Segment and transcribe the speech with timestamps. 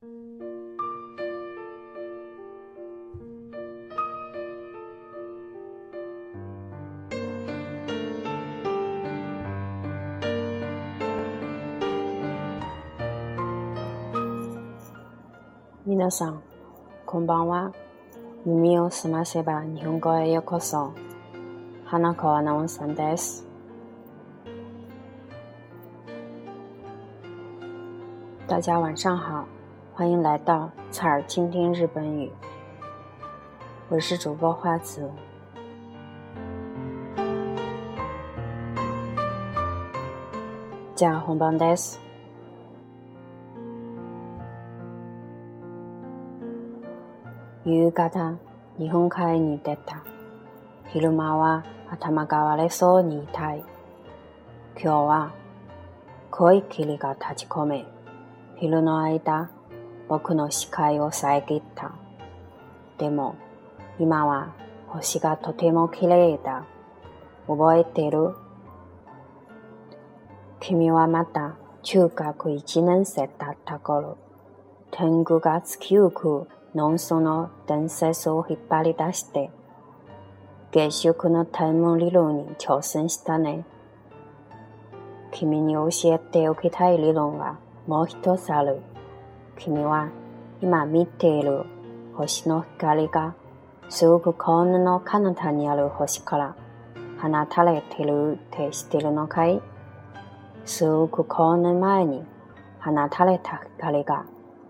[0.00, 0.10] 皆
[16.12, 16.40] さん、
[17.04, 17.72] こんばんは。
[18.46, 20.94] 耳をすませば日本語へようこそ。
[21.84, 23.44] 花川直さんです。
[28.46, 29.57] 大家晚上好，
[29.97, 32.31] 欢迎来到侧耳倾听日本语。
[33.89, 35.09] 我是主播花子。
[40.95, 41.99] じゃあ本番です。
[47.65, 48.37] 夕方、
[48.77, 50.03] 日本海に出た。
[50.87, 53.63] 昼間は頭が割れそうに痛い。
[54.75, 55.33] 今日は
[56.29, 57.85] 濃い霧が立ち込め、
[58.57, 59.49] 昼の間、
[60.08, 61.92] 僕の視界を遮った。
[62.96, 63.36] でも、
[63.98, 64.54] 今は
[64.86, 66.64] 星がとても綺麗だ。
[67.46, 68.34] 覚えてる？
[70.60, 74.18] 君はまた中学一年生だった頃、
[74.90, 79.50] 天狗が月ゆく農村の伝説を引っ張り出して、
[80.72, 83.64] 月食のタイム理論に挑戦したね。
[85.30, 88.80] 君に教えておきたい理論がもう一つある。
[89.58, 90.10] 君は
[90.62, 91.64] 今見ている
[92.14, 93.34] 星の光が
[93.88, 96.56] すごく幸運の彼方にある星から
[97.20, 99.60] 放たれてるって知ってるのかい
[100.64, 102.22] すごく幸運前に
[102.80, 104.24] 放たれた光が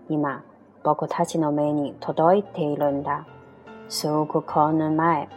[0.09, 0.43] 今
[0.83, 3.27] 僕たちの目に届いているんだ。
[3.89, 5.27] すごくこの前、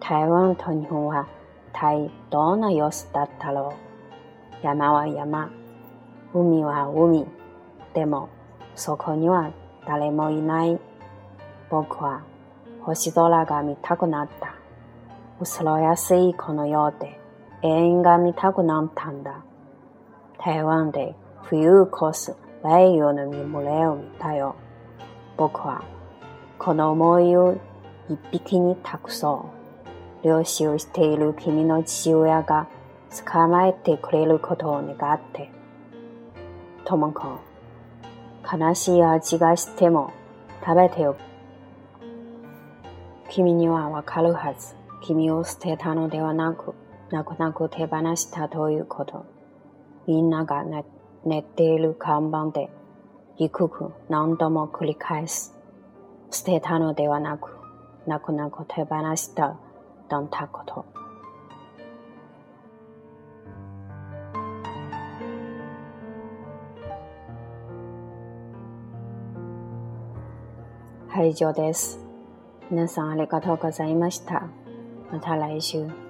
[0.00, 1.28] 台湾と日本は
[1.72, 3.74] 対どんな様子だったろ
[4.62, 4.66] う。
[4.66, 5.50] 山は山、
[6.34, 7.26] 海は海。
[7.96, 8.28] でも、
[8.74, 9.52] そこには
[9.86, 10.78] 誰もいない。
[11.70, 12.24] 僕は
[12.82, 14.54] 星空が見たくなった。
[15.38, 17.18] 恐ろやすいこの世で
[17.62, 19.42] 永遠が見たくなったんだ。
[20.38, 24.56] 台湾で冬を越す太陽の見漏れを見たよ。
[25.38, 25.82] 僕は、
[26.58, 27.56] この思いを
[28.10, 29.48] 一匹に託そ
[30.22, 30.26] う。
[30.26, 32.68] 漁師をしている君の父親が
[33.24, 35.50] 捕まえてくれることを願って。
[36.84, 37.38] ともこ、
[38.50, 40.12] 悲しい味がしても
[40.64, 41.16] 食べてよ。
[43.28, 44.76] 君にはわかるはず。
[45.02, 46.74] 君を捨てたのではなく、
[47.10, 49.24] 泣く泣く手放したということ。
[50.06, 50.84] みんなが泣
[51.24, 52.70] 寝ている看板で、
[53.36, 55.54] 低く何度も繰り返す。
[56.30, 57.50] 捨てたのではなく、
[58.06, 59.56] 泣く泣く手放した
[60.08, 60.84] だったこと。
[71.16, 71.98] 会場、です。
[72.70, 74.50] 皆さんありがとうございました。
[75.10, 76.05] また来週。